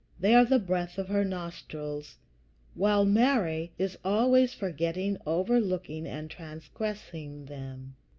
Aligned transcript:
They 0.19 0.33
are 0.33 0.45
the 0.45 0.57
breath 0.57 0.97
of 0.97 1.09
her 1.09 1.23
nostrils, 1.23 2.15
while 2.73 3.05
Mary 3.05 3.71
is 3.77 3.99
always 4.03 4.51
forgetting, 4.51 5.19
overlooking, 5.27 6.07
and 6.07 6.27
transgressing 6.27 7.45
them. 7.45 7.93